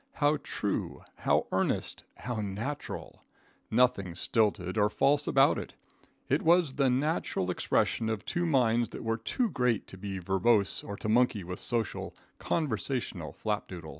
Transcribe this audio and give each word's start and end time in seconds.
How 0.13 0.37
true, 0.41 1.03
how 1.17 1.45
earnest, 1.51 2.05
how 2.17 2.41
natural! 2.41 3.23
Nothing 3.69 4.15
stilted 4.15 4.75
or 4.75 4.89
false 4.89 5.27
about 5.27 5.59
it. 5.59 5.75
It 6.27 6.41
was 6.41 6.73
the 6.73 6.89
natural 6.89 7.51
expression 7.51 8.09
of 8.09 8.25
two 8.25 8.47
minds 8.47 8.89
that 8.89 9.03
were 9.03 9.17
too 9.17 9.47
great 9.51 9.85
to 9.89 9.99
be 9.99 10.17
verbose 10.17 10.83
or 10.83 10.95
to 10.97 11.07
monkey 11.07 11.43
with 11.43 11.59
social, 11.59 12.15
conversational 12.39 13.31
flapdoodle. 13.31 13.89